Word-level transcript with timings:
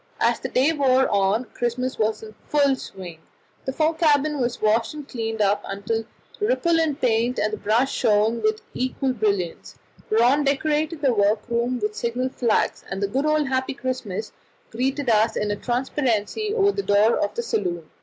As 0.19 0.39
the 0.39 0.49
day 0.49 0.73
wore 0.73 1.07
on 1.09 1.45
Christmas 1.53 1.99
was 1.99 2.23
in 2.23 2.33
full 2.47 2.75
swing. 2.75 3.19
The 3.65 3.71
fore 3.71 3.93
cabin 3.93 4.39
was 4.39 4.59
washed 4.59 4.95
and 4.95 5.07
cleaned 5.07 5.41
up 5.41 5.63
till 5.85 6.05
the 6.39 6.47
Ripolin 6.47 6.95
paint 6.99 7.37
and 7.37 7.53
the 7.53 7.57
brass 7.57 7.91
shone 7.91 8.41
with 8.41 8.63
equal 8.73 9.13
brilliance; 9.13 9.77
Rönne 10.09 10.43
decorated 10.43 11.01
the 11.03 11.13
workroom 11.13 11.77
with 11.77 11.95
signal 11.95 12.29
flags, 12.29 12.83
and 12.89 12.99
the 12.99 13.07
good 13.07 13.27
old 13.27 13.49
"Happy 13.49 13.75
Christmas" 13.75 14.31
greeted 14.71 15.07
us 15.07 15.35
in 15.35 15.51
a 15.51 15.55
transparency 15.55 16.51
over 16.51 16.71
the 16.71 16.81
door 16.81 17.15
of 17.17 17.35
the 17.35 17.43
saloon. 17.43 17.87